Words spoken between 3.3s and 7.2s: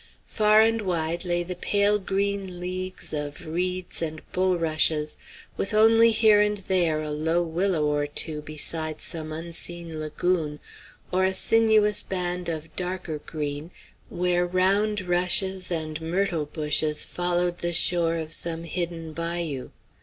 reeds and bulrushes, with only here and there a